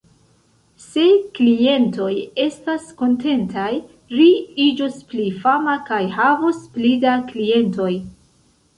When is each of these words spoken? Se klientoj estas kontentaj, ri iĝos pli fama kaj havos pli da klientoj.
Se 0.85 1.03
klientoj 1.39 2.09
estas 2.47 2.89
kontentaj, 3.03 3.67
ri 4.17 4.27
iĝos 4.67 4.99
pli 5.13 5.29
fama 5.47 5.79
kaj 5.93 6.03
havos 6.19 6.69
pli 6.75 6.99
da 7.09 7.17
klientoj. 7.33 7.97